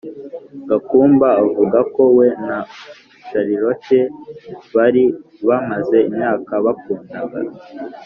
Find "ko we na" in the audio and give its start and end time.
1.93-2.57